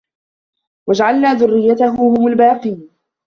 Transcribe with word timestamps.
وَجَعَلنا 0.89 1.33
ذُرِّيَّتَهُ 1.33 2.13
هُمُ 2.13 2.27
الباقينَ 2.27 2.89